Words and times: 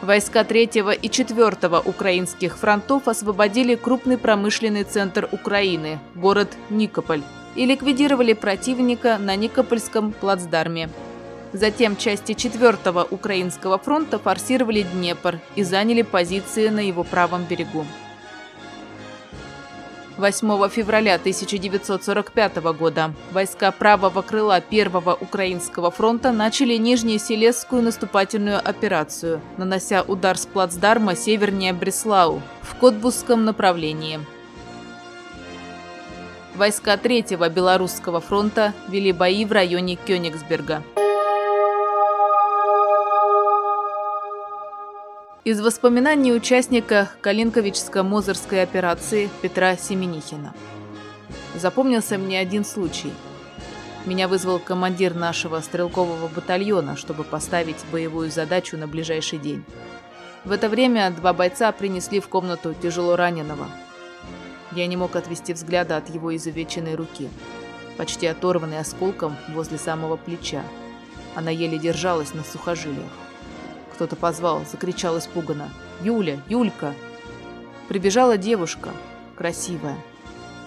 Войска 0.00 0.42
3 0.42 0.70
и 1.02 1.10
4 1.10 1.80
украинских 1.84 2.56
фронтов 2.56 3.08
освободили 3.08 3.74
крупный 3.74 4.16
промышленный 4.16 4.84
центр 4.84 5.28
Украины– 5.32 5.98
город 6.14 6.48
Никополь, 6.70 7.22
и 7.56 7.66
ликвидировали 7.66 8.32
противника 8.32 9.18
на 9.18 9.36
Никопольском 9.36 10.12
плацдарме. 10.12 10.88
Затем 11.52 11.96
части 11.96 12.32
4 12.32 12.78
Украинского 13.10 13.78
фронта 13.78 14.18
форсировали 14.18 14.82
Днепр 14.82 15.38
и 15.54 15.62
заняли 15.62 16.02
позиции 16.02 16.68
на 16.68 16.80
его 16.80 17.04
правом 17.04 17.44
берегу. 17.44 17.84
8 20.16 20.68
февраля 20.68 21.14
1945 21.14 22.56
года 22.78 23.14
войска 23.32 23.70
правого 23.72 24.22
крыла 24.22 24.60
Первого 24.60 25.14
Украинского 25.14 25.90
фронта 25.90 26.32
начали 26.32 26.76
Нижнеселесскую 26.76 27.82
наступательную 27.82 28.58
операцию, 28.58 29.40
нанося 29.56 30.02
удар 30.02 30.36
с 30.36 30.46
плацдарма 30.46 31.16
севернее 31.16 31.72
Бреслау 31.72 32.42
в 32.62 32.76
Котбусском 32.76 33.44
направлении. 33.44 34.20
Войска 36.54 36.98
Третьего 36.98 37.48
Белорусского 37.48 38.20
фронта 38.20 38.74
вели 38.88 39.12
бои 39.12 39.46
в 39.46 39.52
районе 39.52 39.96
Кёнигсберга. 39.96 40.82
Из 45.44 45.60
воспоминаний 45.60 46.32
участника 46.32 47.10
Калинковичско-Мозырской 47.20 48.62
операции 48.62 49.28
Петра 49.42 49.76
Семенихина. 49.76 50.54
Запомнился 51.56 52.16
мне 52.16 52.38
один 52.38 52.64
случай. 52.64 53.12
Меня 54.06 54.28
вызвал 54.28 54.60
командир 54.60 55.16
нашего 55.16 55.58
стрелкового 55.58 56.28
батальона, 56.28 56.94
чтобы 56.94 57.24
поставить 57.24 57.84
боевую 57.90 58.30
задачу 58.30 58.76
на 58.76 58.86
ближайший 58.86 59.40
день. 59.40 59.64
В 60.44 60.52
это 60.52 60.68
время 60.68 61.10
два 61.10 61.32
бойца 61.32 61.72
принесли 61.72 62.20
в 62.20 62.28
комнату 62.28 62.72
тяжело 62.80 63.16
раненого. 63.16 63.66
Я 64.70 64.86
не 64.86 64.96
мог 64.96 65.16
отвести 65.16 65.54
взгляда 65.54 65.96
от 65.96 66.08
его 66.08 66.36
изувеченной 66.36 66.94
руки, 66.94 67.28
почти 67.96 68.28
оторванной 68.28 68.78
осколком 68.78 69.36
возле 69.48 69.78
самого 69.78 70.16
плеча. 70.16 70.62
Она 71.34 71.50
еле 71.50 71.78
держалась 71.78 72.32
на 72.32 72.44
сухожилиях. 72.44 73.10
Кто-то 74.02 74.16
позвал, 74.16 74.64
закричал 74.68 75.16
испуганно. 75.16 75.68
«Юля! 76.02 76.40
Юлька!» 76.48 76.92
Прибежала 77.86 78.36
девушка, 78.36 78.90
красивая. 79.36 79.96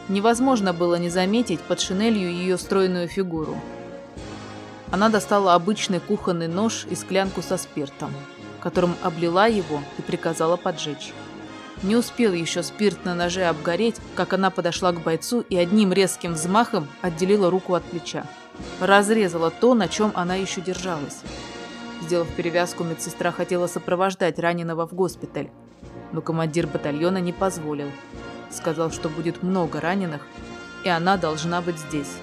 Невозможно 0.07 0.71
было 0.71 0.95
не 0.95 1.09
заметить 1.09 1.59
под 1.59 1.81
шинелью 1.81 2.31
ее 2.31 2.57
стройную 2.57 3.09
фигуру. 3.09 3.57
Она 4.89 5.09
достала 5.09 5.53
обычный 5.53 5.99
кухонный 5.99 6.47
нож 6.47 6.85
и 6.89 6.95
склянку 6.95 7.41
со 7.41 7.57
спиртом, 7.57 8.13
которым 8.61 8.95
облила 9.03 9.49
его 9.49 9.81
и 9.97 10.01
приказала 10.01 10.55
поджечь. 10.55 11.11
Не 11.83 11.97
успел 11.97 12.31
еще 12.31 12.63
спирт 12.63 13.03
на 13.03 13.15
ноже 13.15 13.43
обгореть, 13.43 13.97
как 14.15 14.31
она 14.31 14.49
подошла 14.49 14.93
к 14.93 15.01
бойцу 15.01 15.41
и 15.41 15.57
одним 15.57 15.91
резким 15.91 16.35
взмахом 16.35 16.87
отделила 17.01 17.49
руку 17.49 17.73
от 17.73 17.83
плеча. 17.83 18.25
Разрезала 18.79 19.51
то, 19.51 19.73
на 19.73 19.89
чем 19.89 20.13
она 20.15 20.35
еще 20.35 20.61
держалась. 20.61 21.19
Сделав 22.01 22.27
перевязку, 22.29 22.83
медсестра 22.83 23.31
хотела 23.31 23.67
сопровождать 23.67 24.39
раненого 24.39 24.87
в 24.87 24.93
госпиталь, 24.93 25.49
но 26.11 26.21
командир 26.21 26.67
батальона 26.67 27.17
не 27.17 27.33
позволил. 27.33 27.89
Сказал, 28.49 28.91
что 28.91 29.09
будет 29.09 29.43
много 29.43 29.81
раненых, 29.81 30.21
и 30.83 30.89
она 30.89 31.17
должна 31.17 31.61
быть 31.61 31.77
здесь. 31.79 32.17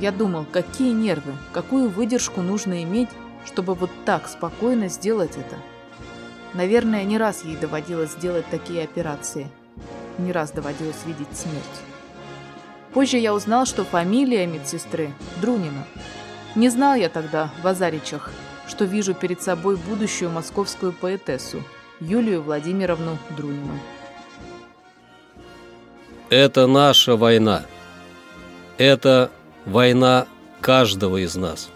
Я 0.00 0.12
думал, 0.12 0.44
какие 0.50 0.92
нервы, 0.92 1.32
какую 1.52 1.88
выдержку 1.88 2.40
нужно 2.40 2.82
иметь, 2.82 3.08
чтобы 3.46 3.74
вот 3.74 3.90
так 4.04 4.28
спокойно 4.28 4.88
сделать 4.88 5.36
это. 5.36 5.56
Наверное, 6.54 7.04
не 7.04 7.18
раз 7.18 7.44
ей 7.44 7.56
доводилось 7.56 8.14
делать 8.14 8.46
такие 8.50 8.82
операции. 8.82 9.48
Не 10.18 10.32
раз 10.32 10.50
доводилось 10.50 11.04
видеть 11.06 11.36
смерть. 11.36 11.64
Позже 12.92 13.18
я 13.18 13.34
узнал, 13.34 13.66
что 13.66 13.84
фамилия 13.84 14.46
медсестры 14.46 15.12
Друнина. 15.40 15.86
Не 16.58 16.70
знал 16.70 16.96
я 16.96 17.08
тогда 17.08 17.52
в 17.62 17.66
Азаричах, 17.68 18.32
что 18.66 18.84
вижу 18.84 19.14
перед 19.14 19.40
собой 19.40 19.76
будущую 19.76 20.28
московскую 20.28 20.92
поэтессу 20.92 21.62
Юлию 22.00 22.42
Владимировну 22.42 23.16
Друнину. 23.36 23.78
Это 26.30 26.66
наша 26.66 27.14
война. 27.14 27.62
Это 28.76 29.30
война 29.66 30.26
каждого 30.60 31.18
из 31.18 31.36
нас. 31.36 31.70